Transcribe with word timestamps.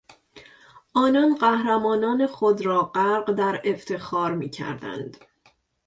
آنان 0.93 1.35
قهرمانان 1.35 2.27
خود 2.27 2.65
را 2.65 2.81
غرق 2.83 3.31
در 3.33 3.61
افتخار 3.65 4.33
میکردند. 4.35 5.25